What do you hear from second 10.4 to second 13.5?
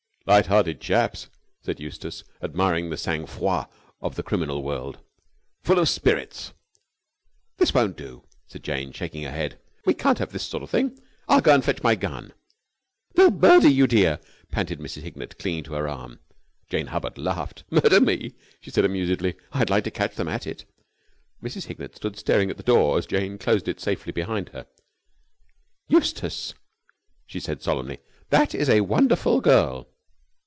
sort of thing. I'll go and fetch my gun." "They'll